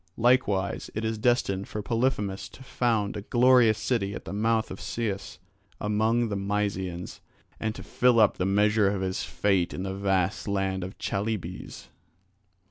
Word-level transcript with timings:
Likewise 0.17 0.89
it 0.95 1.05
is 1.05 1.19
destined 1.19 1.67
for 1.67 1.83
Polyphemus 1.83 2.49
to 2.49 2.63
found 2.63 3.15
a 3.15 3.21
glorious 3.21 3.77
city 3.77 4.15
at 4.15 4.25
the 4.25 4.33
mouth 4.33 4.71
of 4.71 4.79
Cius 4.81 5.37
among 5.79 6.29
the 6.29 6.35
Mysians 6.35 7.19
and 7.59 7.75
to 7.75 7.83
fill 7.83 8.19
up 8.19 8.37
the 8.37 8.45
measure 8.47 8.87
of 8.89 9.01
his 9.01 9.21
fate 9.23 9.75
in 9.75 9.83
the 9.83 9.93
vast 9.93 10.47
land 10.47 10.83
of 10.83 10.97
the 10.97 11.03
Chalybes. 11.03 11.89